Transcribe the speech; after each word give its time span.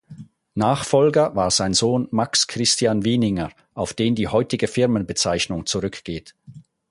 Nachfolger 0.55 1.35
war 1.35 1.51
sein 1.51 1.75
Sohn 1.75 2.07
Max 2.09 2.47
Christian 2.47 3.05
Wieninger, 3.05 3.51
auf 3.75 3.93
den 3.93 4.15
die 4.15 4.29
heutige 4.29 4.67
Firmenbezeichnung 4.67 5.67
zurückgeht. 5.67 6.33